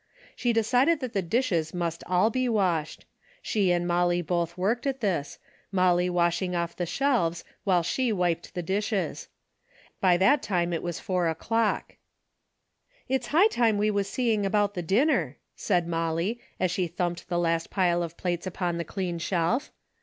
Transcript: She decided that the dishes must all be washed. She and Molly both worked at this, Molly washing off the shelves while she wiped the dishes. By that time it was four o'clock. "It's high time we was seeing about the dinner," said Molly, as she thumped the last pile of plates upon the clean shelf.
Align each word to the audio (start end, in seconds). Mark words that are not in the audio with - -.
She 0.35 0.51
decided 0.51 0.99
that 1.01 1.13
the 1.13 1.21
dishes 1.21 1.75
must 1.75 2.03
all 2.07 2.31
be 2.31 2.49
washed. 2.49 3.05
She 3.43 3.71
and 3.71 3.87
Molly 3.87 4.23
both 4.23 4.57
worked 4.57 4.87
at 4.87 4.99
this, 4.99 5.37
Molly 5.71 6.09
washing 6.09 6.55
off 6.55 6.75
the 6.75 6.87
shelves 6.87 7.43
while 7.65 7.83
she 7.83 8.11
wiped 8.11 8.55
the 8.55 8.63
dishes. 8.63 9.27
By 9.99 10.17
that 10.17 10.41
time 10.41 10.73
it 10.73 10.81
was 10.81 10.99
four 10.99 11.27
o'clock. 11.29 11.97
"It's 13.07 13.27
high 13.27 13.49
time 13.49 13.77
we 13.77 13.91
was 13.91 14.09
seeing 14.09 14.43
about 14.43 14.73
the 14.73 14.81
dinner," 14.81 15.37
said 15.55 15.87
Molly, 15.87 16.39
as 16.59 16.71
she 16.71 16.87
thumped 16.87 17.27
the 17.29 17.37
last 17.37 17.69
pile 17.69 18.01
of 18.01 18.17
plates 18.17 18.47
upon 18.47 18.79
the 18.79 18.83
clean 18.83 19.19
shelf. 19.19 19.71